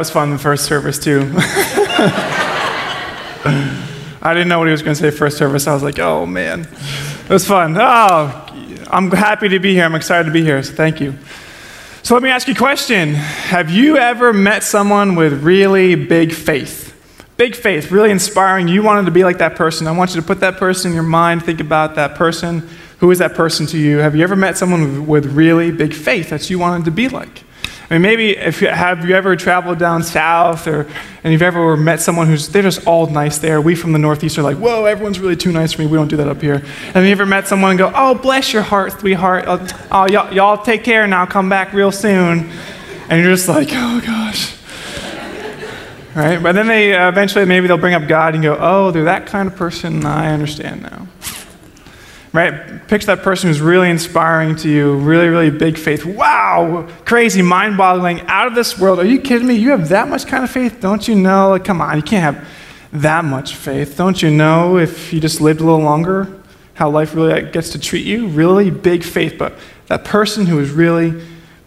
[0.00, 1.30] was fun, the first service, too.
[4.22, 5.66] I didn't know what he was going to say first service.
[5.66, 6.62] I was like, oh, man.
[6.62, 7.76] It was fun.
[7.78, 9.84] Oh, I'm happy to be here.
[9.84, 11.14] I'm excited to be here, so thank you.
[12.02, 16.32] So let me ask you a question Have you ever met someone with really big
[16.32, 16.88] faith?
[17.36, 18.68] Big faith, really inspiring.
[18.68, 19.86] You wanted to be like that person.
[19.86, 22.68] I want you to put that person in your mind, think about that person.
[22.98, 23.98] Who is that person to you?
[23.98, 27.44] Have you ever met someone with really big faith that you wanted to be like?
[27.90, 30.86] I mean, maybe if you, have you ever traveled down south or
[31.24, 33.60] and you've ever met someone who's they're just all nice there.
[33.60, 35.88] We from the Northeast are like, whoa, everyone's really too nice for me.
[35.88, 36.58] We don't do that up here.
[36.94, 39.44] Have you ever met someone and go, oh, bless your heart, sweetheart.
[39.48, 41.26] Oh, oh y'all, y'all take care now.
[41.26, 42.48] Come back real soon.
[43.08, 44.56] And you're just like, oh gosh.
[46.14, 46.40] Right?
[46.40, 49.26] But then they uh, eventually maybe they'll bring up God and go, oh, they're that
[49.26, 50.06] kind of person.
[50.06, 51.08] I understand now
[52.32, 52.86] right?
[52.88, 56.04] Picture that person who's really inspiring to you, really, really big faith.
[56.04, 58.98] Wow, crazy, mind boggling, out of this world.
[58.98, 59.54] Are you kidding me?
[59.54, 60.78] You have that much kind of faith?
[60.80, 61.50] Don't you know?
[61.50, 62.48] Like, come on, you can't have
[62.92, 63.96] that much faith.
[63.96, 66.40] Don't you know if you just lived a little longer,
[66.74, 68.28] how life really gets to treat you?
[68.28, 71.22] Really big faith, but that person who is really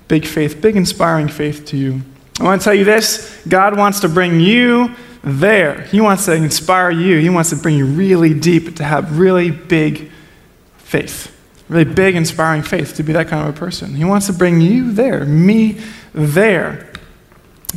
[0.08, 2.02] big faith, big inspiring faith to you.
[2.39, 5.81] I want to tell you this God wants to bring you there.
[5.84, 7.19] He wants to inspire you.
[7.19, 10.09] He wants to bring you really deep to have really big
[10.94, 11.36] faith.
[11.69, 13.95] Really big, inspiring faith to be that kind of a person.
[13.95, 15.80] He wants to bring you there, me
[16.13, 16.94] there.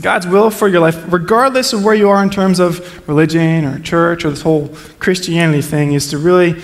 [0.02, 3.78] God's will for your life, regardless of where you are in terms of religion or
[3.78, 6.60] church or this whole Christianity thing, is to really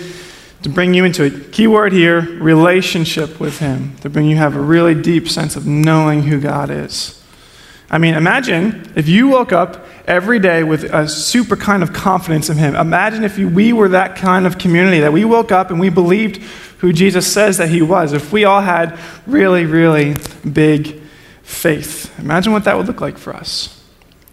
[0.61, 3.95] to bring you into a key word here, relationship with Him.
[4.01, 7.22] To bring you have a really deep sense of knowing who God is.
[7.93, 12.49] I mean, imagine if you woke up every day with a super kind of confidence
[12.49, 12.75] in Him.
[12.75, 16.37] Imagine if we were that kind of community, that we woke up and we believed
[16.79, 18.11] who Jesus says that He was.
[18.11, 20.15] If we all had really, really
[20.51, 21.01] big
[21.43, 22.11] faith.
[22.17, 23.82] Imagine what that would look like for us.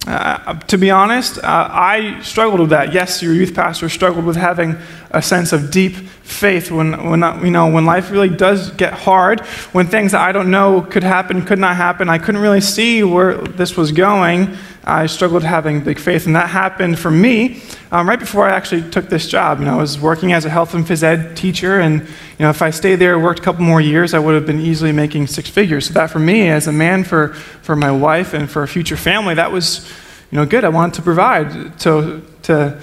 [0.07, 2.95] Uh, to be honest, uh, I struggled with that.
[2.95, 4.77] Yes, your youth pastor struggled with having
[5.11, 9.41] a sense of deep faith when, when, you know, when life really does get hard,
[9.73, 12.09] when things that I don't know could happen, could not happen.
[12.09, 14.57] I couldn't really see where this was going.
[14.85, 17.63] I struggled having big faith, and that happened for me
[17.93, 19.59] um, right before I actually took this job.
[19.59, 22.07] You know, I was working as a health and phys ed teacher, and you
[22.39, 24.93] know, if I stayed there, worked a couple more years, I would have been easily
[24.93, 25.89] making six figures.
[25.89, 28.97] So that for me, as a man, for for my wife, and for a future
[28.97, 29.87] family, that was,
[30.31, 30.65] you know, good.
[30.65, 32.81] I wanted to provide to to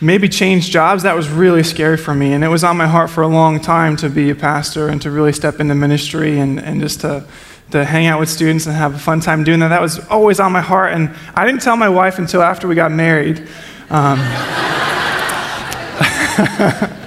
[0.00, 1.02] maybe change jobs.
[1.02, 3.60] That was really scary for me, and it was on my heart for a long
[3.60, 7.24] time to be a pastor and to really step into ministry and and just to
[7.70, 9.68] to hang out with students and have a fun time doing that.
[9.68, 10.92] That was always on my heart.
[10.92, 13.48] And I didn't tell my wife until after we got married.
[13.90, 14.18] Um,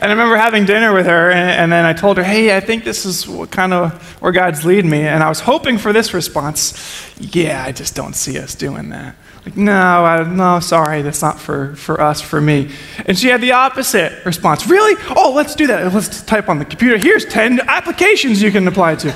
[0.00, 2.60] and I remember having dinner with her, and, and, then I told her, hey, I
[2.60, 5.00] think this is what kind of where God's leading me.
[5.00, 9.16] And I was hoping for this response yeah, I just don't see us doing that.
[9.44, 12.70] Like, no, I, no, sorry, that's not for, for us, for me.
[13.06, 14.66] And she had the opposite response.
[14.66, 14.94] Really?
[15.16, 15.92] Oh, let's do that.
[15.92, 16.98] Let's type on the computer.
[16.98, 19.12] Here's 10 applications you can apply to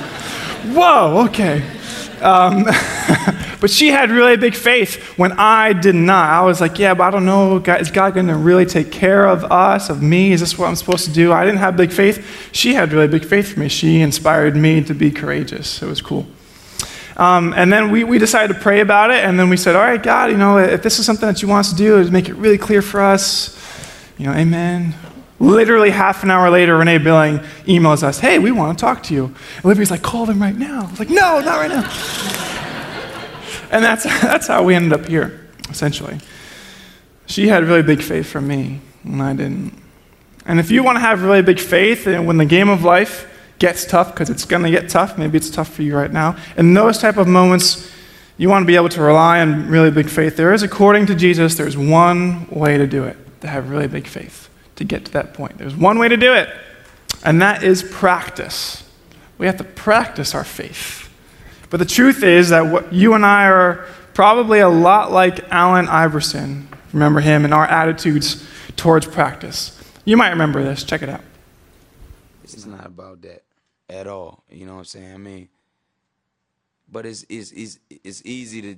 [0.73, 1.63] whoa, okay.
[2.21, 2.65] Um,
[3.63, 6.29] but she had really big faith when I did not.
[6.29, 7.59] I was like, yeah, but I don't know.
[7.59, 10.33] is God going to really take care of us, of me?
[10.33, 11.31] Is this what I'm supposed to do?
[11.31, 12.49] I didn't have big faith.
[12.51, 13.69] She had really big faith for me.
[13.69, 15.81] She inspired me to be courageous.
[15.81, 16.27] It was cool.
[17.15, 19.23] Um, and then we, we decided to pray about it.
[19.23, 21.47] And then we said, all right, God, you know, if this is something that you
[21.47, 23.57] want us to do, make it really clear for us.
[24.17, 24.93] You know, amen.
[25.39, 29.13] Literally half an hour later, Renee Billing emails us, Hey, we want to talk to
[29.13, 29.33] you.
[29.63, 30.85] Olivia's like, Call them right now.
[30.85, 32.49] I was like, No, not right now.
[33.73, 36.19] And that's, that's how we ended up here, essentially.
[37.25, 39.81] She had really big faith for me, and I didn't.
[40.45, 43.29] And if you want to have really big faith, and when the game of life
[43.59, 46.37] gets tough, because it's going to get tough, maybe it's tough for you right now,
[46.57, 47.91] in those type of moments,
[48.37, 50.35] you want to be able to rely on really big faith.
[50.35, 54.05] There is, according to Jesus, there's one way to do it, to have really big
[54.05, 55.57] faith to get to that point.
[55.57, 56.49] There's one way to do it,
[57.23, 58.83] and that is practice.
[59.37, 61.02] We have to practice our faith.
[61.73, 65.87] But the truth is that what you and I are probably a lot like Allen
[65.87, 66.67] Iverson.
[66.93, 69.75] Remember him and our attitudes towards practice.
[70.05, 70.83] You might remember this.
[70.83, 71.23] Check it out.
[72.43, 73.41] This is not about that
[73.89, 74.43] at all.
[74.51, 75.15] You know what I'm saying?
[75.15, 75.49] I mean,
[76.87, 78.75] but it's it's it's, it's easy to,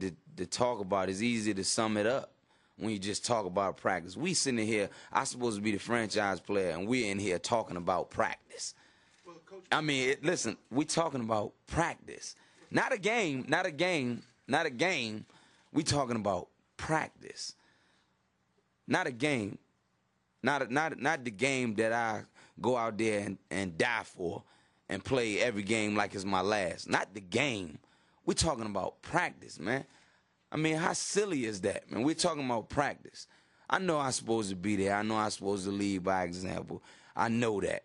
[0.00, 1.08] to to talk about.
[1.08, 2.30] It's easy to sum it up
[2.76, 4.18] when you just talk about practice.
[4.18, 7.78] We sitting here, I'm supposed to be the franchise player, and we're in here talking
[7.78, 8.74] about practice.
[9.70, 12.36] I mean, it, listen, we talking about practice,
[12.70, 15.26] not a game, not a game, not a game.
[15.72, 17.54] We talking about practice,
[18.86, 19.58] not a game,
[20.42, 22.22] not a, not not the game that I
[22.60, 24.42] go out there and, and die for
[24.88, 26.88] and play every game like it's my last.
[26.88, 27.78] Not the game.
[28.26, 29.84] We're talking about practice, man.
[30.52, 32.02] I mean, how silly is that, man?
[32.02, 33.26] We're talking about practice.
[33.68, 34.94] I know I'm supposed to be there.
[34.94, 36.82] I know I'm supposed to lead by example.
[37.16, 37.82] I know that.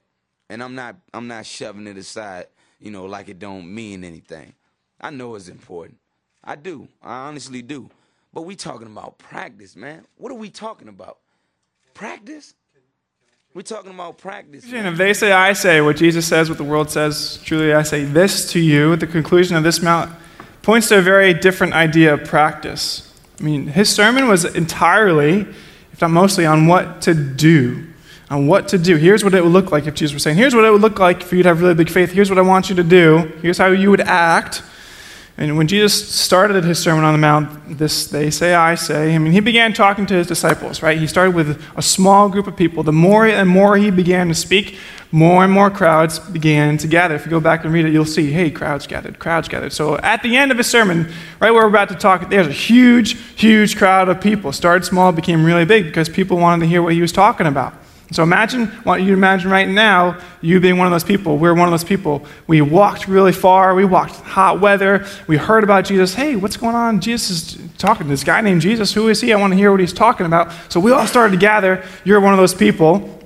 [0.50, 2.48] And I'm not I'm not shoving it aside,
[2.80, 4.54] you know, like it don't mean anything.
[5.00, 5.98] I know it's important.
[6.44, 6.88] I do.
[7.01, 7.90] I honestly do.
[8.34, 10.06] But we talking about practice, man.
[10.18, 11.18] What are we talking about?
[11.94, 12.54] Practice?
[13.54, 14.63] We're talking about practice.
[14.72, 17.81] And if they say, I say, what Jesus says, what the world says, truly I
[17.81, 20.12] say this to you, the conclusion of this mount
[20.62, 23.19] points to a very different idea of practice.
[23.40, 25.48] I mean, his sermon was entirely,
[25.92, 27.88] if not mostly, on what to do.
[28.30, 28.96] On what to do.
[28.96, 31.00] Here's what it would look like if Jesus were saying, Here's what it would look
[31.00, 32.12] like for you to have really big faith.
[32.12, 33.31] Here's what I want you to do.
[33.42, 34.62] Here's how you would act.
[35.40, 39.18] And when Jesus started his Sermon on the Mount, this they say, I say, I
[39.20, 41.00] mean, he began talking to his disciples, right?
[41.00, 42.84] He started with a small group of people.
[42.84, 44.78] The more and more he began to speak,
[45.14, 47.16] more and more crowds began to gather.
[47.16, 49.72] If you go back and read it, you'll see, hey, crowds gathered, crowds gathered.
[49.72, 51.10] So at the end of his sermon,
[51.40, 54.52] right where we're about to talk, there's a huge, huge crowd of people.
[54.52, 57.74] Started small, became really big because people wanted to hear what he was talking about.
[58.12, 61.38] So imagine, want you to imagine right now, you being one of those people.
[61.38, 62.26] We're one of those people.
[62.48, 63.76] We walked really far.
[63.76, 65.06] We walked hot weather.
[65.28, 66.16] We heard about Jesus.
[66.16, 67.02] Hey, what's going on?
[67.02, 68.94] Jesus is talking to this guy named Jesus.
[68.94, 69.32] Who is he?
[69.32, 70.52] I want to hear what he's talking about.
[70.70, 71.84] So we all started to gather.
[72.04, 73.20] You're one of those people.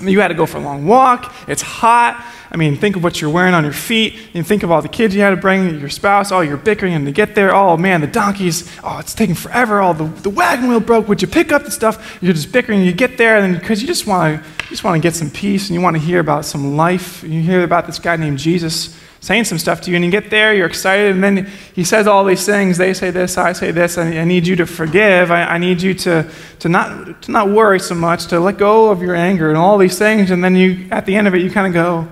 [0.00, 1.34] You had to go for a long walk.
[1.46, 2.24] It's hot.
[2.52, 4.14] I mean, think of what you're wearing on your feet.
[4.34, 6.92] And think of all the kids you had to bring, your spouse, all your bickering
[6.92, 7.54] and to get there.
[7.54, 8.70] Oh, man, the donkeys.
[8.84, 9.80] Oh, it's taking forever.
[9.80, 11.08] Oh, the, the wagon wheel broke.
[11.08, 12.18] Would you pick up the stuff?
[12.20, 12.82] You're just bickering.
[12.82, 15.68] You get there, and because you just want to just want to get some peace
[15.68, 17.22] and you want to hear about some life.
[17.22, 20.30] You hear about this guy named Jesus saying some stuff to you, and you get
[20.30, 22.76] there, you're excited, and then he says all these things.
[22.76, 23.96] They say this, I say this.
[23.96, 25.30] I, I need you to forgive.
[25.30, 26.28] I, I, need you to,
[26.58, 29.78] to, not, to not worry so much, to let go of your anger and all
[29.78, 30.32] these things.
[30.32, 32.08] And then you, at the end of it, you kind of go,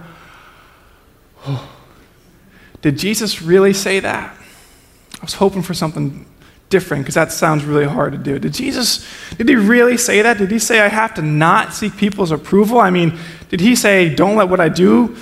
[1.47, 1.69] oh,
[2.83, 4.37] Did Jesus really say that?
[5.21, 6.27] I was hoping for something
[6.71, 8.39] different because that sounds really hard to do.
[8.39, 9.07] Did Jesus,
[9.37, 10.39] did he really say that?
[10.39, 12.81] Did he say I have to not seek people's approval?
[12.81, 13.19] I mean,
[13.51, 15.17] did he say don't let what I do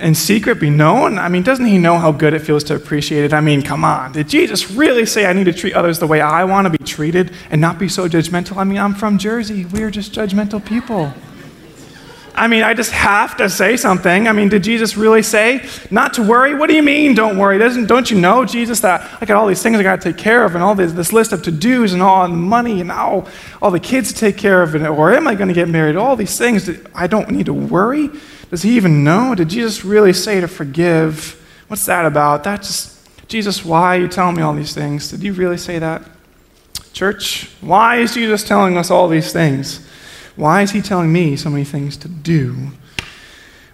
[0.00, 1.18] in secret be known?
[1.18, 3.32] I mean, doesn't he know how good it feels to appreciate it?
[3.32, 4.12] I mean, come on.
[4.12, 6.84] Did Jesus really say I need to treat others the way I want to be
[6.84, 8.56] treated and not be so judgmental?
[8.56, 9.66] I mean, I'm from Jersey.
[9.66, 11.12] We're just judgmental people.
[12.34, 14.28] I mean, I just have to say something.
[14.28, 16.54] I mean, did Jesus really say not to worry?
[16.54, 17.58] What do you mean, don't worry?
[17.58, 20.18] Doesn't, don't you know, Jesus, that I got all these things I got to take
[20.20, 22.90] care of and all this, this list of to dos and all the money and
[22.90, 23.26] all,
[23.60, 24.74] all the kids to take care of?
[24.74, 25.96] And, or am I going to get married?
[25.96, 28.08] All these things I don't need to worry?
[28.50, 29.34] Does he even know?
[29.34, 31.36] Did Jesus really say to forgive?
[31.68, 32.42] What's that about?
[32.44, 35.10] That's just, Jesus, why are you telling me all these things?
[35.10, 36.02] Did you really say that?
[36.92, 39.86] Church, why is Jesus telling us all these things?
[40.36, 42.70] Why is he telling me so many things to do?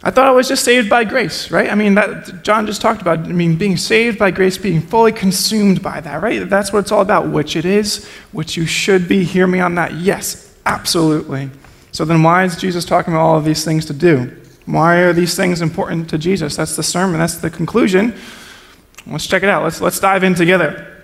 [0.03, 1.71] I thought I was just saved by grace, right?
[1.71, 3.21] I mean, that John just talked about.
[3.21, 6.49] I mean, being saved by grace, being fully consumed by that, right?
[6.49, 9.25] That's what it's all about, which it is, which you should be.
[9.25, 9.95] Hear me on that.
[9.95, 11.51] Yes, absolutely.
[11.91, 14.37] So then, why is Jesus talking about all of these things to do?
[14.67, 16.57] Why are these things important to Jesus?
[16.57, 18.15] That's the sermon, that's the conclusion.
[19.07, 19.63] Let's check it out.
[19.63, 20.96] Let's, let's dive in together.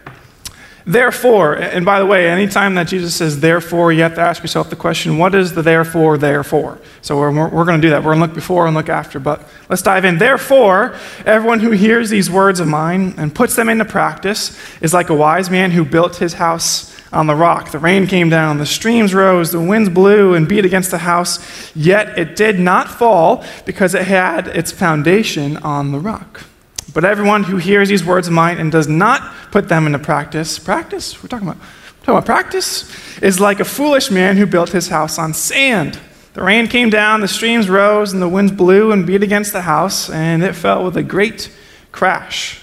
[0.85, 4.69] Therefore, and by the way, anytime that Jesus says therefore, you have to ask yourself
[4.69, 6.79] the question, what is the therefore, therefore?
[7.03, 8.03] So we're, we're going to do that.
[8.03, 10.19] We're going to look before and look after, but let's dive in.
[10.19, 15.09] Therefore, everyone who hears these words of mine and puts them into practice is like
[15.09, 17.71] a wise man who built his house on the rock.
[17.71, 21.39] The rain came down, the streams rose, the winds blew and beat against the house,
[21.77, 26.45] yet it did not fall because it had its foundation on the rock.
[26.95, 30.59] But everyone who hears these words of mine and does not put them into practice,
[30.59, 31.23] practice?
[31.23, 33.19] We're talking about, we're talking about practice?
[33.23, 35.99] Is like a foolish man who built his house on sand.
[36.35, 39.63] The rain came down, the streams rose, and the winds blew and beat against the
[39.63, 41.51] house, and it fell with a great
[41.93, 42.61] crash.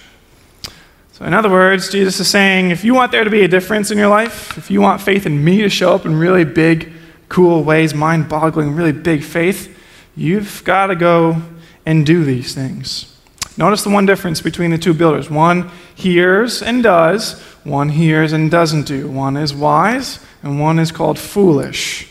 [1.14, 3.92] So, in other words, Jesus is saying if you want there to be a difference
[3.92, 6.94] in your life, if you want faith in me to show up in really big,
[7.28, 9.78] cool ways, mind boggling, really big faith,
[10.16, 11.42] you've got to go
[11.86, 13.19] and do these things.
[13.60, 15.30] Notice the one difference between the two builders.
[15.30, 19.10] One hears and does, one hears and doesn't do.
[19.10, 22.10] One is wise, and one is called foolish.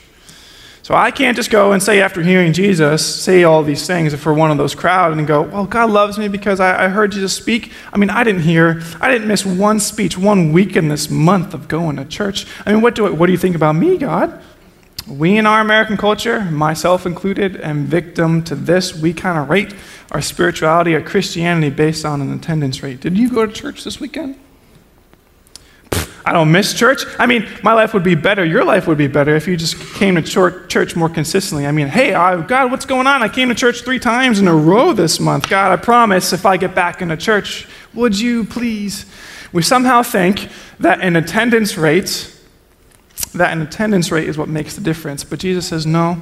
[0.82, 4.26] So I can't just go and say, after hearing Jesus say all these things, if
[4.26, 7.12] we're one of those crowd, and go, well, God loves me because I, I heard
[7.12, 7.72] Jesus speak.
[7.94, 11.54] I mean, I didn't hear, I didn't miss one speech, one week in this month
[11.54, 12.46] of going to church.
[12.66, 14.38] I mean, what do, what do you think about me, God?
[15.08, 18.94] We in our American culture, myself included, am victim to this.
[18.94, 19.74] We kind of rate
[20.10, 23.00] our spirituality, our Christianity based on an attendance rate.
[23.00, 24.38] Did you go to church this weekend?
[26.26, 27.04] I don't miss church.
[27.18, 28.44] I mean, my life would be better.
[28.44, 31.66] Your life would be better if you just came to church more consistently.
[31.66, 33.22] I mean, hey, I, God, what's going on?
[33.22, 35.48] I came to church three times in a row this month.
[35.48, 39.06] God, I promise if I get back into church, would you please?
[39.54, 40.50] We somehow think
[40.80, 42.37] that an attendance rate,
[43.38, 45.24] that an attendance rate is what makes the difference.
[45.24, 46.20] But Jesus says, no,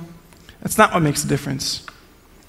[0.60, 1.84] that's not what makes the difference.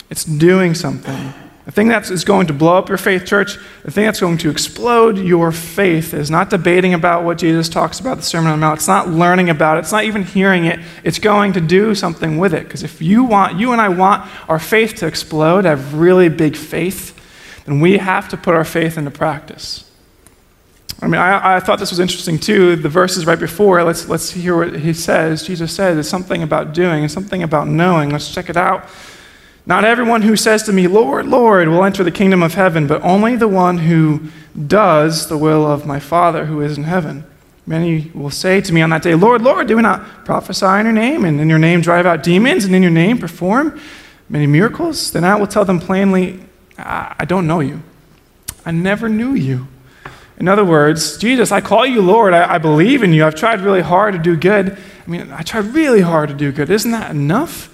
[0.10, 1.34] It's doing something.
[1.66, 4.38] The thing that is going to blow up your faith, church, the thing that's going
[4.38, 8.60] to explode your faith is not debating about what Jesus talks about the Sermon on
[8.60, 8.80] the Mount.
[8.80, 9.82] It's not learning about it.
[9.82, 10.80] It's not even hearing it.
[11.04, 12.64] It's going to do something with it.
[12.64, 16.56] Because if you want, you and I want our faith to explode, have really big
[16.56, 17.14] faith,
[17.66, 19.87] then we have to put our faith into practice.
[21.00, 22.76] I mean, I, I thought this was interesting too.
[22.76, 25.44] The verses right before, let's, let's hear what he says.
[25.44, 28.10] Jesus says it's something about doing and something about knowing.
[28.10, 28.88] Let's check it out.
[29.68, 33.02] Not everyone who says to me, Lord, Lord, will enter the kingdom of heaven, but
[33.04, 34.30] only the one who
[34.66, 37.26] does the will of my Father who is in heaven.
[37.68, 40.86] Many will say to me on that day, Lord, Lord, do we not prophesy in
[40.86, 43.80] your name, and in your name drive out demons, and in your name perform
[44.30, 45.12] many miracles?
[45.12, 46.40] Then I will tell them plainly,
[46.78, 47.82] I don't know you.
[48.66, 49.68] I never knew you.
[50.40, 52.34] In other words, Jesus, I call you Lord.
[52.34, 53.26] I, I believe in you.
[53.26, 54.78] I've tried really hard to do good.
[55.06, 56.70] I mean, I tried really hard to do good.
[56.70, 57.74] Isn't that enough?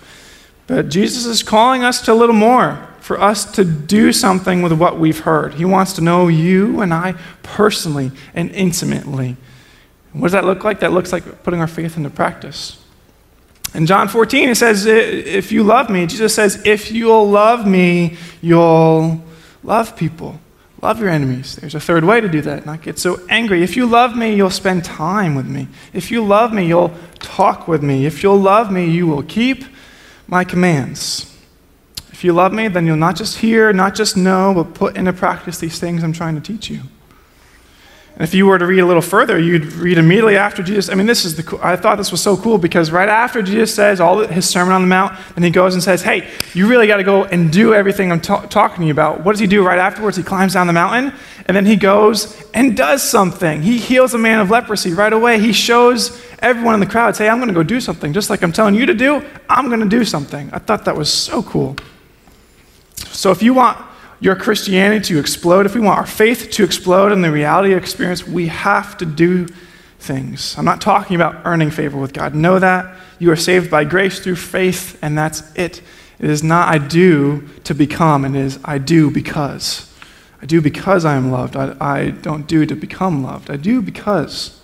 [0.68, 4.72] But Jesus is calling us to a little more, for us to do something with
[4.72, 5.56] what we've heard.
[5.56, 9.36] He wants to know you and I personally and intimately.
[10.14, 10.80] What does that look like?
[10.80, 12.80] That looks like putting our faith into practice.
[13.74, 18.18] In John 14, it says, If you love me, Jesus says, If you'll love me,
[18.42, 19.22] you'll
[19.64, 20.40] love people.
[20.84, 21.56] Love your enemies.
[21.56, 23.64] There's a third way to do that, not get so angry.
[23.64, 25.70] If you love me, you'll spend time with me.
[25.94, 28.06] If you love me, you'll talk with me.
[28.06, 29.64] If you'll love me, you will keep
[30.28, 31.34] my commands.
[32.12, 35.14] If you love me, then you'll not just hear, not just know, but put into
[35.14, 36.82] practice these things I'm trying to teach you.
[38.16, 40.88] And if you were to read a little further, you'd read immediately after Jesus.
[40.88, 41.60] I mean, this is the.
[41.64, 44.82] I thought this was so cool because right after Jesus says all his Sermon on
[44.82, 47.74] the Mount, and he goes and says, "Hey, you really got to go and do
[47.74, 50.16] everything I'm ta- talking to you about." What does he do right afterwards?
[50.16, 51.12] He climbs down the mountain,
[51.48, 53.64] and then he goes and does something.
[53.64, 55.40] He heals a man of leprosy right away.
[55.40, 58.44] He shows everyone in the crowd, "Hey, I'm going to go do something, just like
[58.44, 59.26] I'm telling you to do.
[59.50, 61.78] I'm going to do something." I thought that was so cool.
[62.96, 63.80] So if you want
[64.24, 68.26] your Christianity to explode, if we want our faith to explode in the reality experience,
[68.26, 69.48] we have to do
[70.00, 70.58] things.
[70.58, 72.34] I'm not talking about earning favor with God.
[72.34, 72.96] Know that.
[73.20, 75.82] You are saved by grace through faith, and that's it.
[76.20, 79.94] It is not I do to become, it is I do because.
[80.42, 81.58] I do because I am loved.
[81.58, 83.52] I, I don't do to become loved.
[83.52, 84.58] I do because.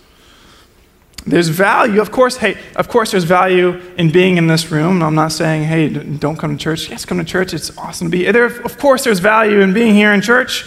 [1.25, 5.03] There's value, of course, hey, of course there's value in being in this room.
[5.03, 6.89] I'm not saying, hey, don't come to church.
[6.89, 7.53] Yes, come to church.
[7.53, 8.45] It's awesome to be there.
[8.45, 10.65] Of course there's value in being here in church.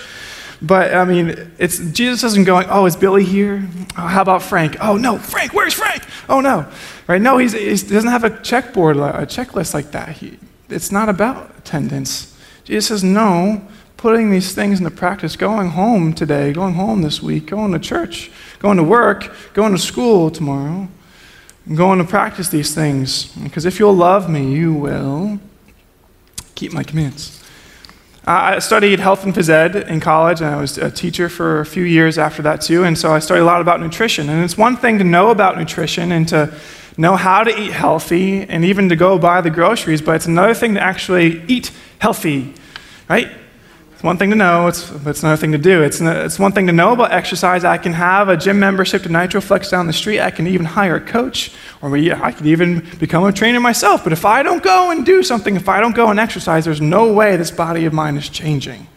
[0.60, 3.66] But I mean, it's Jesus isn't going, oh, is Billy here?
[3.98, 4.76] Oh, how about Frank?
[4.80, 6.04] Oh no, Frank, where's Frank?
[6.28, 6.70] Oh no.
[7.08, 7.20] Right?
[7.20, 10.10] No, he doesn't have a checkboard, a checklist like that.
[10.18, 12.38] He, it's not about attendance.
[12.64, 13.60] Jesus says, no,
[14.02, 18.30] putting these things into practice, going home today, going home this week, going to church
[18.62, 20.88] going to work, going to school tomorrow,
[21.74, 23.26] going to practice these things.
[23.42, 25.40] Because if you'll love me, you will
[26.54, 27.42] keep my commands.
[28.24, 31.66] I studied health and phys ed in college, and I was a teacher for a
[31.66, 32.84] few years after that, too.
[32.84, 34.28] And so I studied a lot about nutrition.
[34.28, 36.54] And it's one thing to know about nutrition and to
[36.96, 40.54] know how to eat healthy and even to go buy the groceries, but it's another
[40.54, 42.54] thing to actually eat healthy,
[43.08, 43.28] right?
[44.02, 45.84] It's one thing to know, it's, it's another thing to do.
[45.84, 47.64] It's, it's one thing to know about exercise.
[47.64, 50.18] I can have a gym membership to NitroFlex down the street.
[50.18, 54.02] I can even hire a coach, or I could even become a trainer myself.
[54.02, 56.80] But if I don't go and do something, if I don't go and exercise, there's
[56.80, 58.88] no way this body of mine is changing.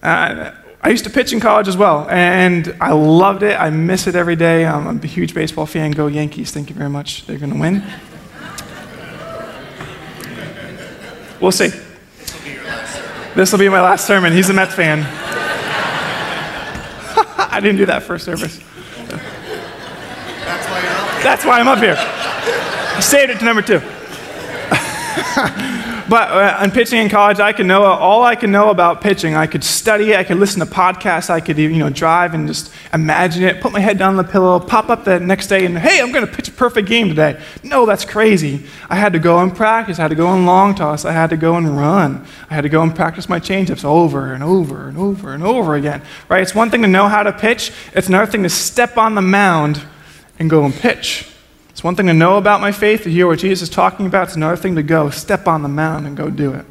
[0.00, 3.60] Uh, I used to pitch in college as well, and I loved it.
[3.60, 4.64] I miss it every day.
[4.64, 5.90] I'm a huge baseball fan.
[5.90, 6.52] Go Yankees.
[6.52, 7.26] Thank you very much.
[7.26, 7.82] They're going to win.
[11.40, 11.72] We'll see.
[13.34, 14.32] This will be my last sermon.
[14.32, 15.00] He's a Mets fan.
[17.36, 18.58] I didn't do that first service.
[19.08, 21.96] That's why, That's why I'm up here.
[21.98, 23.80] I saved it to number two.
[26.08, 29.34] But uh, in pitching in college, I could know all I could know about pitching.
[29.34, 32.72] I could study, I could listen to podcasts, I could you know drive and just
[32.92, 35.78] imagine it, put my head down on the pillow, pop up the next day, and
[35.78, 37.40] hey, I'm going to pitch a perfect game today.
[37.62, 38.66] No, that's crazy.
[38.90, 39.98] I had to go and practice.
[39.98, 41.04] I had to go and long toss.
[41.04, 42.26] I had to go and run.
[42.50, 45.74] I had to go and practice my changeups over and over and over and over
[45.74, 46.02] again.
[46.28, 46.42] Right?
[46.42, 47.72] It's one thing to know how to pitch.
[47.94, 49.82] It's another thing to step on the mound
[50.38, 51.30] and go and pitch.
[51.84, 54.28] One thing to know about my faith, to hear what Jesus is talking about.
[54.28, 56.64] It's another thing to go, step on the mound, and go do it.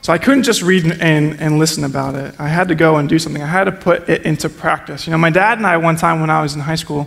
[0.00, 2.34] So I couldn't just read and, and listen about it.
[2.40, 3.40] I had to go and do something.
[3.40, 5.06] I had to put it into practice.
[5.06, 7.06] You know, my dad and I, one time when I was in high school,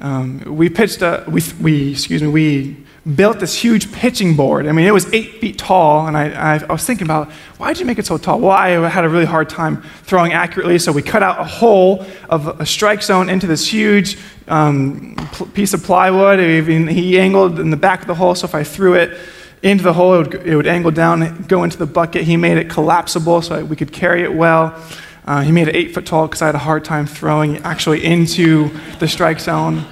[0.00, 4.66] um, we pitched a, we, we, excuse me, we built this huge pitching board.
[4.66, 7.68] I mean, it was eight feet tall, and I, I, I was thinking about why
[7.72, 8.40] did you make it so tall?
[8.40, 12.04] Well, I had a really hard time throwing accurately, so we cut out a hole
[12.28, 14.18] of a strike zone into this huge
[14.48, 15.16] um,
[15.54, 16.38] piece of plywood.
[16.40, 19.18] He angled in the back of the hole, so if I threw it
[19.62, 22.24] into the hole, it would, it would angle down, go into the bucket.
[22.24, 24.80] He made it collapsible so we could carry it well.
[25.26, 28.04] Uh, he made it eight foot tall because I had a hard time throwing actually
[28.04, 29.84] into the strike zone.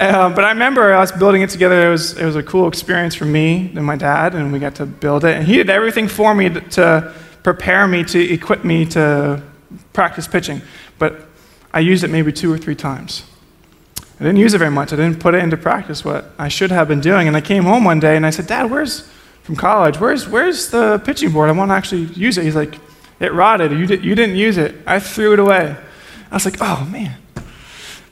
[0.00, 1.86] Uh, but I remember us building it together.
[1.86, 4.74] It was, it was a cool experience for me and my dad, and we got
[4.76, 5.36] to build it.
[5.36, 9.42] And he did everything for me to, to prepare me, to equip me to
[9.92, 10.62] practice pitching.
[10.98, 11.28] But
[11.72, 13.24] I used it maybe two or three times.
[14.22, 14.92] I didn't use it very much.
[14.92, 17.26] I didn't put it into practice what I should have been doing.
[17.26, 19.10] And I came home one day and I said, Dad, where's,
[19.42, 21.48] from college, where's, where's the pitching board?
[21.48, 22.44] I want to actually use it.
[22.44, 22.78] He's like,
[23.18, 23.72] It rotted.
[23.72, 24.76] You, did, you didn't use it.
[24.86, 25.76] I threw it away.
[26.30, 27.16] I was like, Oh, man.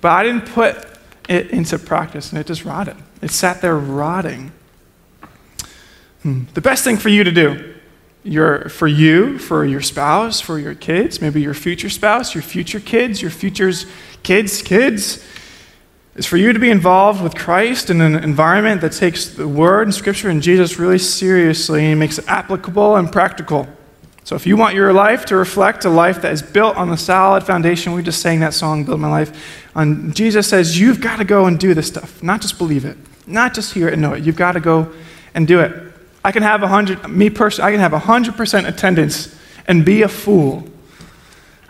[0.00, 0.84] But I didn't put
[1.28, 2.96] it into practice and it just rotted.
[3.22, 4.50] It sat there rotting.
[6.24, 6.46] Hmm.
[6.54, 7.72] The best thing for you to do,
[8.24, 12.80] your, for you, for your spouse, for your kids, maybe your future spouse, your future
[12.80, 13.86] kids, your future's
[14.24, 15.24] kids' kids,
[16.16, 19.86] is for you to be involved with Christ in an environment that takes the Word
[19.86, 23.68] and Scripture and Jesus really seriously and makes it applicable and practical.
[24.24, 26.96] So if you want your life to reflect a life that is built on the
[26.96, 31.16] solid foundation, we just sang that song, Build My Life, and Jesus says, you've got
[31.16, 34.02] to go and do this stuff, not just believe it, not just hear it and
[34.02, 34.24] know it.
[34.24, 34.92] You've got to go
[35.34, 35.92] and do it.
[36.24, 39.34] I can have a hundred, me personally, I can have a hundred percent attendance
[39.66, 40.68] and be a fool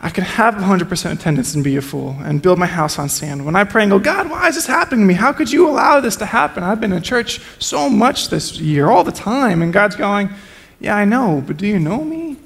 [0.02, 3.45] I can have 100% attendance and be a fool and build my house on sand.
[3.45, 5.12] When I pray and go, God, why is this happening to me?
[5.12, 6.62] How could you allow this to happen?
[6.62, 9.61] I've been in church so much this year, all the time.
[9.61, 10.30] And God's going,
[10.78, 12.39] Yeah, I know, but do you know me?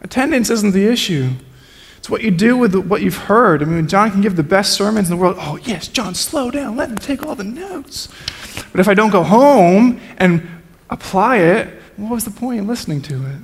[0.00, 1.30] Attendance isn't the issue.
[1.98, 3.62] It's what you do with what you've heard.
[3.62, 5.36] I mean, John can give the best sermons in the world.
[5.38, 6.76] Oh, yes, John, slow down.
[6.76, 8.08] Let him take all the notes.
[8.72, 10.46] But if I don't go home and
[10.90, 13.38] apply it, what was the point in listening to it?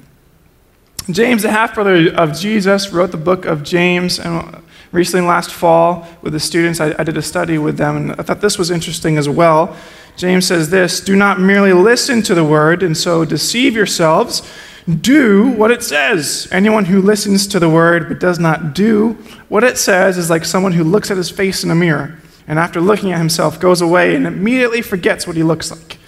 [1.11, 4.21] James, the half brother of Jesus, wrote the book of James.
[4.21, 4.63] And
[4.93, 8.23] recently, last fall, with the students, I, I, did a study with them, and I
[8.23, 9.77] thought this was interesting as well.
[10.17, 14.49] James says this Do not merely listen to the word and so deceive yourselves.
[15.01, 16.49] Do what it says.
[16.51, 19.13] Anyone who listens to the word but does not do
[19.49, 22.59] what it says is like someone who looks at his face in a mirror and
[22.59, 25.99] after looking at himself goes away and immediately forgets what he looks like.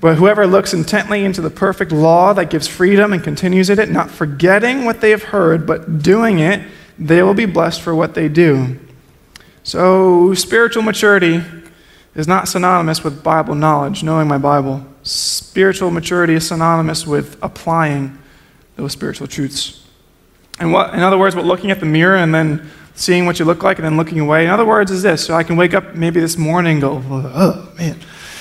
[0.00, 3.90] But whoever looks intently into the perfect law that gives freedom and continues in it,
[3.90, 6.66] not forgetting what they have heard, but doing it,
[6.98, 8.78] they will be blessed for what they do.
[9.62, 11.42] So, spiritual maturity
[12.14, 14.86] is not synonymous with Bible knowledge, knowing my Bible.
[15.02, 18.18] Spiritual maturity is synonymous with applying
[18.76, 19.86] those spiritual truths.
[20.58, 23.44] And what, in other words, what looking at the mirror and then seeing what you
[23.44, 25.24] look like and then looking away, in other words, is this.
[25.24, 27.98] So I can wake up maybe this morning and go, oh, man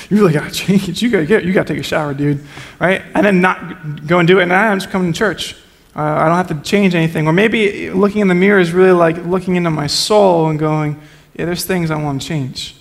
[0.09, 1.01] you really got to change.
[1.01, 2.43] You got to get, you got to take a shower, dude,
[2.79, 3.01] right?
[3.13, 4.43] And then not go and do it.
[4.43, 5.55] And I'm just coming to church.
[5.95, 7.27] Uh, I don't have to change anything.
[7.27, 10.99] Or maybe looking in the mirror is really like looking into my soul and going,
[11.35, 12.75] yeah, there's things I want to change.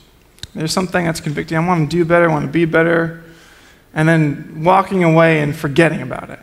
[0.54, 1.56] There's something that's convicting.
[1.58, 2.28] I want to do better.
[2.28, 3.22] I want to be better.
[3.92, 6.40] And then walking away and forgetting about it.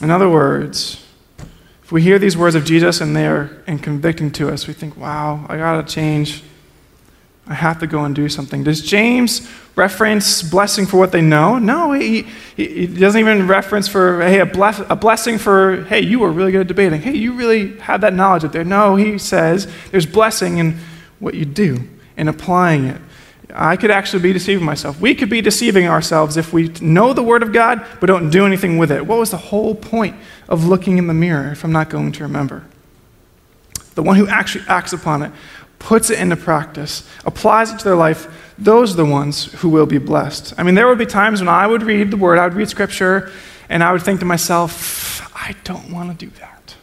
[0.00, 1.04] In other words,
[1.82, 4.96] if we hear these words of Jesus and they're and convicting to us, we think,
[4.96, 6.42] wow, I got to change.
[7.46, 8.62] I have to go and do something.
[8.62, 11.58] Does James reference blessing for what they know?
[11.58, 12.22] No, he,
[12.56, 16.52] he, doesn't even reference for, hey, a, bless, a blessing for, hey, you were really
[16.52, 17.00] good at debating.
[17.00, 18.64] Hey, you really had that knowledge up there.
[18.64, 20.78] No, he says there's blessing in
[21.18, 23.00] what you do, in applying it.
[23.54, 25.00] I could actually be deceiving myself.
[25.00, 28.46] We could be deceiving ourselves if we know the Word of God but don't do
[28.46, 29.06] anything with it.
[29.06, 30.16] What was the whole point
[30.48, 32.64] of looking in the mirror if I'm not going to remember?
[33.94, 35.32] The one who actually acts upon it
[35.82, 39.86] puts it into practice, applies it to their life, those are the ones who will
[39.86, 40.54] be blessed.
[40.56, 42.68] I mean, there would be times when I would read the word, I would read
[42.68, 43.32] scripture,
[43.68, 46.76] and I would think to myself, I don't want to do that.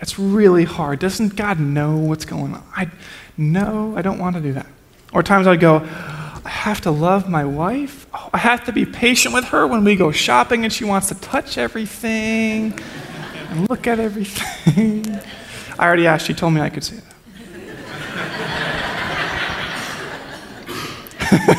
[0.00, 1.00] It's really hard.
[1.00, 2.62] Doesn't God know what's going on?
[2.76, 2.90] I
[3.36, 4.66] no, I don't want to do that.
[5.12, 8.06] Or times I'd go, I have to love my wife.
[8.14, 11.08] Oh, I have to be patient with her when we go shopping and she wants
[11.08, 12.78] to touch everything
[13.50, 15.18] and look at everything.
[15.78, 17.15] I already asked, she told me I could say that.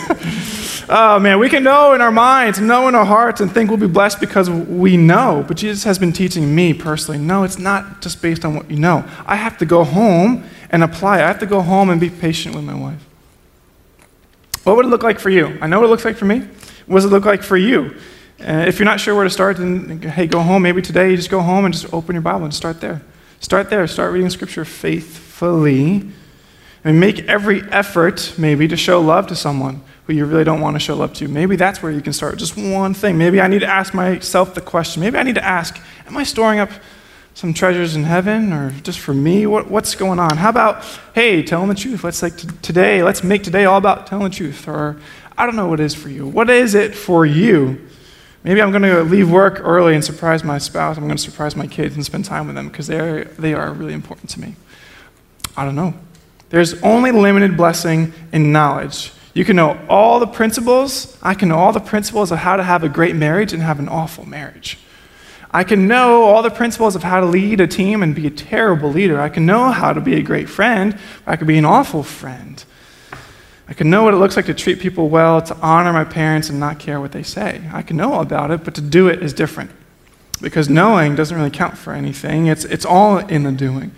[0.89, 3.79] oh man, we can know in our minds, know in our hearts, and think we'll
[3.79, 5.43] be blessed because we know.
[5.47, 8.77] But Jesus has been teaching me personally no, it's not just based on what you
[8.77, 9.05] know.
[9.25, 11.15] I have to go home and apply.
[11.15, 13.03] I have to go home and be patient with my wife.
[14.63, 15.57] What would it look like for you?
[15.61, 16.39] I know what it looks like for me.
[16.87, 17.95] What does it look like for you?
[18.39, 20.63] And if you're not sure where to start, then hey, go home.
[20.63, 23.01] Maybe today you just go home and just open your Bible and start there.
[23.39, 23.87] Start there.
[23.87, 26.09] Start reading Scripture faithfully.
[26.83, 30.75] And make every effort, maybe, to show love to someone who you really don't want
[30.75, 31.27] to show up to.
[31.27, 32.37] Maybe that's where you can start.
[32.37, 33.17] Just one thing.
[33.17, 35.01] Maybe I need to ask myself the question.
[35.01, 36.69] Maybe I need to ask Am I storing up
[37.33, 39.45] some treasures in heaven or just for me?
[39.45, 40.37] What, what's going on?
[40.37, 42.03] How about, hey, telling the truth?
[42.03, 44.67] Let's like t- today, let's make today all about telling the truth.
[44.67, 44.97] Or
[45.37, 46.25] I don't know what it is for you.
[46.25, 47.85] What is it for you?
[48.45, 50.97] Maybe I'm going to leave work early and surprise my spouse.
[50.97, 53.93] I'm going to surprise my kids and spend time with them because they are really
[53.93, 54.55] important to me.
[55.57, 55.93] I don't know.
[56.49, 59.11] There's only limited blessing in knowledge.
[59.37, 61.15] You can know all the principles.
[61.21, 63.77] I can know all the principles of how to have a great marriage and have
[63.77, 64.79] an awful marriage.
[65.51, 68.31] I can know all the principles of how to lead a team and be a
[68.31, 69.21] terrible leader.
[69.21, 70.97] I can know how to be a great friend,
[71.27, 72.65] I could be an awful friend.
[73.67, 76.49] I can know what it looks like to treat people well, to honor my parents
[76.49, 77.61] and not care what they say.
[77.71, 79.69] I can know about it, but to do it is different.
[80.41, 83.91] Because knowing doesn't really count for anything, it's, it's all in the doing.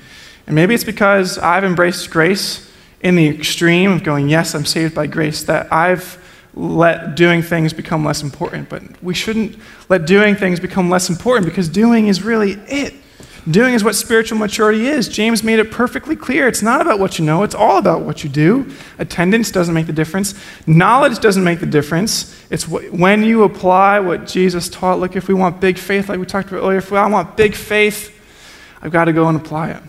[0.48, 2.69] And maybe it's because I've embraced grace
[3.02, 6.18] in the extreme of going, yes, I'm saved by grace, that I've
[6.54, 8.70] let doing things become less important.
[8.70, 9.58] But we shouldn't
[9.88, 12.94] let doing things become less important because doing is really it.
[13.50, 15.08] Doing is what spiritual maturity is.
[15.08, 16.48] James made it perfectly clear.
[16.48, 18.70] It's not about what you know, it's all about what you do.
[19.00, 20.36] Attendance doesn't make the difference,
[20.68, 22.36] knowledge doesn't make the difference.
[22.50, 25.00] It's when you apply what Jesus taught.
[25.00, 27.56] Look, if we want big faith, like we talked about earlier, if I want big
[27.56, 28.16] faith,
[28.82, 29.84] I've got to go and apply it.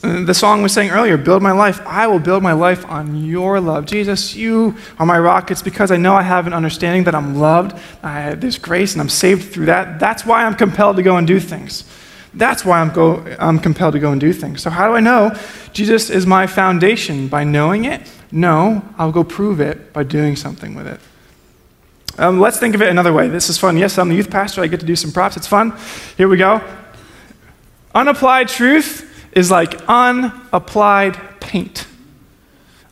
[0.00, 1.80] The song was saying earlier, build my life.
[1.84, 3.84] I will build my life on your love.
[3.84, 5.50] Jesus, you are my rock.
[5.50, 8.92] It's because I know I have an understanding that I'm loved, I have this grace,
[8.92, 9.98] and I'm saved through that.
[9.98, 11.82] That's why I'm compelled to go and do things.
[12.32, 14.62] That's why I'm, go, I'm compelled to go and do things.
[14.62, 15.36] So, how do I know
[15.72, 17.26] Jesus is my foundation?
[17.26, 18.02] By knowing it?
[18.30, 21.00] No, I'll go prove it by doing something with it.
[22.18, 23.26] Um, let's think of it another way.
[23.28, 23.76] This is fun.
[23.76, 24.62] Yes, I'm the youth pastor.
[24.62, 25.36] I get to do some props.
[25.36, 25.76] It's fun.
[26.16, 26.60] Here we go.
[27.94, 29.07] Unapplied truth
[29.38, 31.86] is like unapplied paint.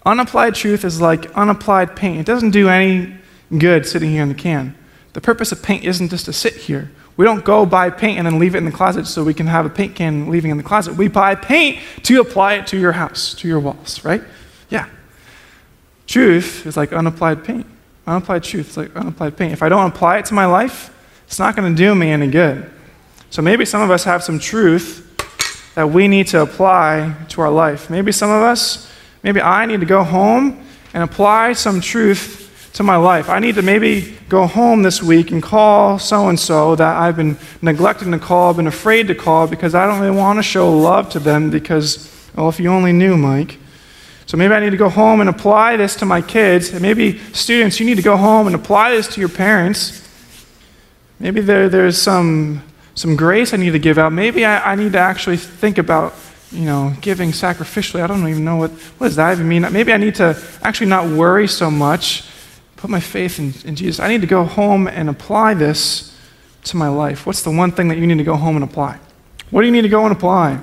[0.07, 2.21] Unapplied truth is like unapplied paint.
[2.21, 3.13] It doesn't do any
[3.59, 4.77] good sitting here in the can.
[5.13, 6.91] The purpose of paint isn't just to sit here.
[7.17, 9.47] We don't go buy paint and then leave it in the closet so we can
[9.49, 10.95] have a paint can leaving in the closet.
[10.95, 14.23] We buy paint to apply it to your house, to your walls, right?
[14.69, 14.87] Yeah.
[16.07, 17.67] Truth is like unapplied paint.
[18.07, 19.53] Unapplied truth is like unapplied paint.
[19.53, 20.95] If I don't apply it to my life,
[21.27, 22.71] it's not going to do me any good.
[23.31, 25.06] So maybe some of us have some truth
[25.77, 27.91] that we need to apply to our life.
[27.91, 28.91] Maybe some of us,
[29.23, 33.29] maybe I need to go home and apply some truth to my life.
[33.29, 37.17] I need to maybe go home this week and call so and so that I've
[37.17, 40.75] been neglecting to call, been afraid to call because I don't really want to show
[40.75, 43.59] love to them because, well, if you only knew, Mike.
[44.25, 46.71] So maybe I need to go home and apply this to my kids.
[46.71, 50.09] And maybe students, you need to go home and apply this to your parents.
[51.21, 52.63] Maybe there, there's some
[52.97, 54.13] some grace I need to give out.
[54.13, 56.15] Maybe I, I need to actually think about,
[56.51, 58.03] you know, giving sacrificially.
[58.03, 59.71] I don't even know what, what does that even mean.
[59.71, 62.25] Maybe I need to actually not worry so much,
[62.77, 64.01] put my faith in, in Jesus.
[64.01, 66.19] I need to go home and apply this
[66.65, 67.27] to my life.
[67.27, 68.99] What's the one thing that you need to go home and apply?
[69.51, 70.59] What do you need to go and apply?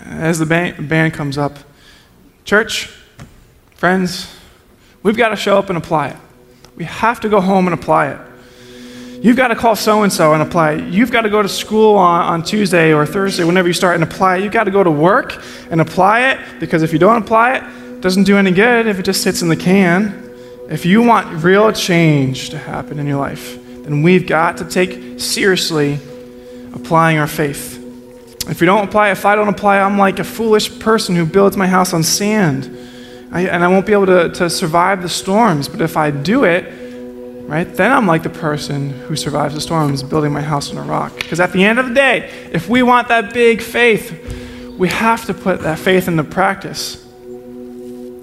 [0.00, 1.56] As the band, band comes up,
[2.44, 2.86] church,
[3.76, 4.34] friends,
[5.04, 6.16] we've got to show up and apply it.
[6.76, 8.18] We have to go home and apply it.
[9.24, 10.72] You've got to call so and so and apply.
[10.72, 14.04] You've got to go to school on, on Tuesday or Thursday, whenever you start, and
[14.04, 14.36] apply.
[14.36, 17.62] You've got to go to work and apply it because if you don't apply it,
[17.94, 20.30] it doesn't do any good if it just sits in the can.
[20.68, 25.18] If you want real change to happen in your life, then we've got to take
[25.18, 25.98] seriously
[26.74, 27.78] applying our faith.
[28.46, 31.56] If we don't apply, if I don't apply, I'm like a foolish person who builds
[31.56, 32.66] my house on sand.
[33.32, 35.66] I, and I won't be able to, to survive the storms.
[35.66, 36.83] But if I do it,
[37.46, 37.64] right?
[37.64, 41.14] Then I'm like the person who survives the storms building my house on a rock.
[41.16, 45.24] Because at the end of the day, if we want that big faith, we have
[45.26, 47.00] to put that faith into practice.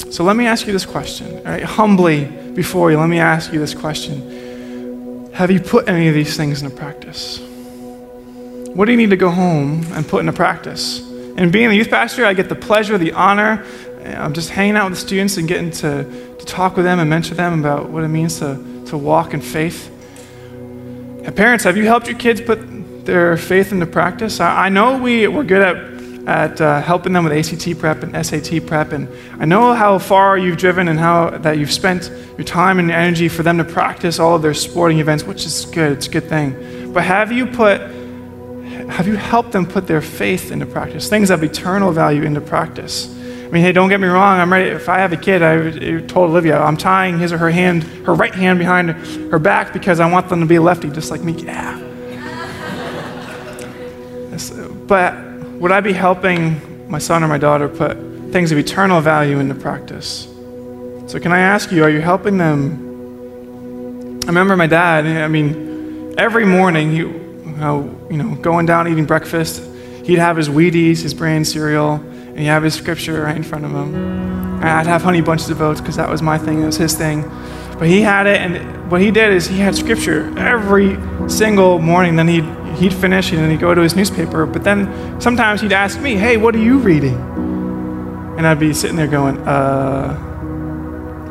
[0.09, 1.63] So let me ask you this question, right?
[1.63, 5.29] Humbly before you, let me ask you this question.
[5.33, 7.39] Have you put any of these things into practice?
[8.73, 10.99] What do you need to go home and put into practice?
[11.37, 13.65] And being the youth pastor, I get the pleasure, the honor.
[14.05, 16.03] I'm just hanging out with the students and getting to,
[16.37, 19.41] to talk with them and mentor them about what it means to to walk in
[19.41, 19.89] faith.
[21.35, 22.59] Parents, have you helped your kids put
[23.05, 24.39] their faith into practice?
[24.39, 28.25] I, I know we, we're good at, at uh, helping them with ACT prep and
[28.25, 29.07] SAT prep, and
[29.39, 33.29] I know how far you've driven and how that you've spent your time and energy
[33.29, 35.93] for them to practice all of their sporting events, which is good.
[35.93, 36.91] It's a good thing.
[36.93, 37.79] But have you put
[38.91, 43.07] have you helped them put their faith into practice, things of eternal value into practice?
[43.51, 44.39] Mean, hey, don't get me wrong.
[44.39, 44.69] I'm ready.
[44.69, 47.83] If I have a kid, I, I told Olivia, I'm tying his or her hand,
[48.05, 48.91] her right hand behind
[49.29, 51.33] her back because I want them to be lefty, just like me.
[51.33, 51.79] Yeah.
[54.87, 55.15] but
[55.59, 57.97] would I be helping my son or my daughter put
[58.31, 60.29] things of eternal value into practice?
[61.07, 62.89] So, can I ask you, are you helping them?
[64.23, 69.61] I remember my dad, I mean, every morning, he, you know, going down eating breakfast,
[70.05, 71.97] he'd have his Wheaties, his bran cereal,
[72.31, 73.93] and he'd have his scripture right in front of him.
[73.95, 76.93] And I'd have honey bunches of oats because that was my thing, it was his
[76.93, 77.23] thing.
[77.77, 80.97] But he had it, and what he did is he had scripture every
[81.29, 82.15] single morning.
[82.15, 82.45] Then he'd,
[82.77, 84.45] he'd finish and then he'd go to his newspaper.
[84.45, 87.15] But then sometimes he'd ask me, Hey, what are you reading?
[88.37, 90.27] And I'd be sitting there going, Uh,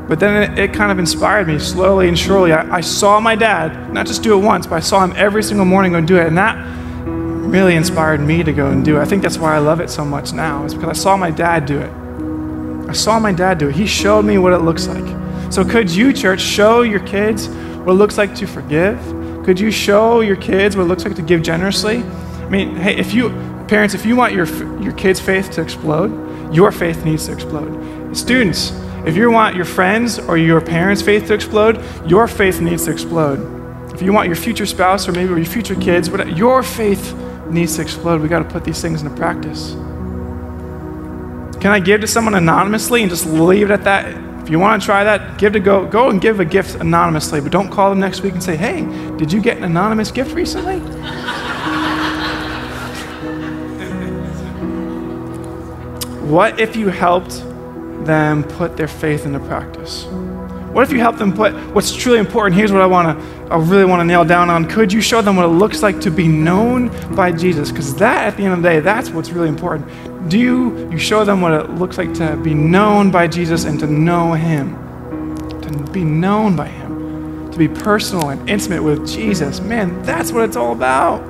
[0.08, 2.52] but then it, it, kind of inspired me slowly and surely.
[2.52, 5.44] I, I, saw my dad, not just do it once, but I saw him every
[5.44, 6.26] single morning go do it.
[6.26, 6.56] And that
[7.50, 9.00] really inspired me to go and do it.
[9.00, 11.30] I think that's why I love it so much now, is because I saw my
[11.30, 11.90] dad do it.
[12.88, 13.74] I saw my dad do it.
[13.74, 15.52] He showed me what it looks like.
[15.52, 18.98] So, could you, church, show your kids what it looks like to forgive?
[19.44, 21.98] Could you show your kids what it looks like to give generously?
[21.98, 23.30] I mean, hey, if you,
[23.66, 24.46] parents, if you want your,
[24.80, 28.16] your kids' faith to explode, your faith needs to explode.
[28.16, 28.72] Students,
[29.06, 32.92] if you want your friends or your parents' faith to explode, your faith needs to
[32.92, 33.58] explode.
[33.94, 37.12] If you want your future spouse or maybe your future kids, your faith
[37.50, 38.20] needs to explode.
[38.20, 39.72] We got to put these things into practice.
[41.60, 44.06] Can I give to someone anonymously and just leave it at that?
[44.42, 47.40] If you want to try that, give to go go and give a gift anonymously,
[47.40, 48.86] but don't call them next week and say, "Hey,
[49.16, 50.78] did you get an anonymous gift recently?"
[56.30, 57.44] what if you helped
[58.06, 60.06] them put their faith into practice?
[60.72, 62.56] What if you help them put what's truly important?
[62.56, 64.68] Here's what I want to, I really want to nail down on.
[64.68, 67.70] Could you show them what it looks like to be known by Jesus?
[67.70, 69.88] Because that, at the end of the day, that's what's really important.
[70.28, 73.80] Do you, you show them what it looks like to be known by Jesus and
[73.80, 74.76] to know Him?
[75.62, 79.60] To be known by Him, to be personal and intimate with Jesus.
[79.60, 81.20] Man, that's what it's all about.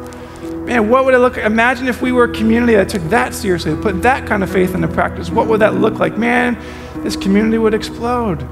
[0.67, 1.47] Man, what would it look like?
[1.47, 4.75] Imagine if we were a community that took that seriously, put that kind of faith
[4.75, 5.31] into practice.
[5.31, 6.19] What would that look like?
[6.19, 6.59] Man,
[7.03, 8.47] this community would explode.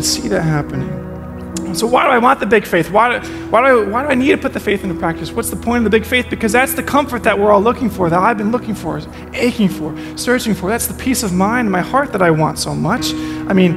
[0.00, 1.74] Could see that happening.
[1.74, 2.90] So why do I want the big faith?
[2.90, 5.30] Why do, why, do I, why do I need to put the faith into practice?
[5.30, 6.30] What's the point of the big faith?
[6.30, 8.98] Because that's the comfort that we're all looking for, that I've been looking for,
[9.34, 10.70] aching for, searching for.
[10.70, 13.12] That's the peace of mind in my heart that I want so much.
[13.12, 13.74] I mean,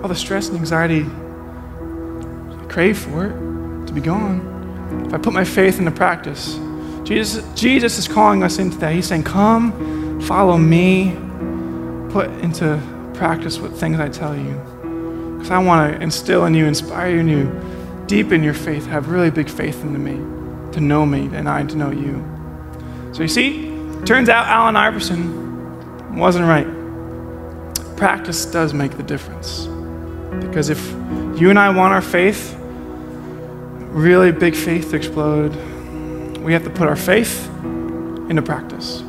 [0.00, 5.32] all the stress and anxiety, I crave for it to be gone if I put
[5.32, 6.54] my faith into practice,
[7.02, 8.92] Jesus, Jesus is calling us into that.
[8.92, 11.16] He's saying, Come, follow me,
[12.12, 12.80] put into
[13.20, 14.54] practice what things I tell you.
[15.36, 19.10] Because I want to instill in you, inspire you, in you, deepen your faith, have
[19.10, 20.16] really big faith in me,
[20.72, 22.24] to know me, and I to know you.
[23.12, 26.66] So you see, turns out Allen Iverson wasn't right.
[27.98, 29.66] Practice does make the difference.
[30.46, 30.82] Because if
[31.38, 35.54] you and I want our faith, really big faith to explode,
[36.38, 37.46] we have to put our faith
[38.30, 39.02] into practice.